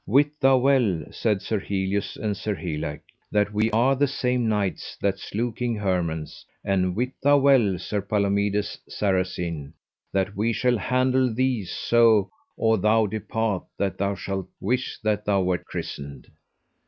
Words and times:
Wit 0.07 0.31
thou 0.39 0.57
well, 0.57 1.05
said 1.11 1.43
Sir 1.43 1.59
Helius 1.59 2.17
and 2.17 2.35
Sir 2.35 2.55
Helake, 2.55 3.03
that 3.31 3.53
we 3.53 3.69
are 3.69 3.95
the 3.95 4.07
same 4.07 4.49
knights 4.49 4.97
that 4.99 5.19
slew 5.19 5.51
King 5.53 5.75
Hermance; 5.75 6.43
and 6.65 6.95
wit 6.95 7.11
thou 7.21 7.37
well, 7.37 7.77
Sir 7.77 8.01
Palomides 8.01 8.79
Saracen, 8.89 9.75
that 10.11 10.35
we 10.35 10.53
shall 10.53 10.79
handle 10.79 11.31
thee 11.31 11.65
so 11.65 12.31
or 12.57 12.79
thou 12.79 13.05
depart 13.05 13.61
that 13.77 13.99
thou 13.99 14.15
shalt 14.15 14.49
wish 14.59 14.97
that 15.03 15.23
thou 15.25 15.43
wert 15.43 15.65
christened. 15.65 16.31